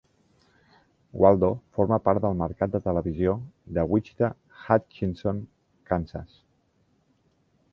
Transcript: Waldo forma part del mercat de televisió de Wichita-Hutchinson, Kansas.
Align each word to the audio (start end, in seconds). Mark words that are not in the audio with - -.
Waldo 1.23 1.49
forma 1.79 1.99
part 2.07 2.21
del 2.23 2.39
mercat 2.39 2.73
de 2.75 2.81
televisió 2.87 3.35
de 3.79 3.83
Wichita-Hutchinson, 3.91 5.45
Kansas. 5.91 6.35